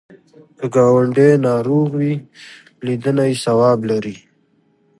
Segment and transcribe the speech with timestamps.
[0.57, 2.13] که ګاونډی ناروغ وي،
[2.85, 4.15] لیدنه یې ثواب لري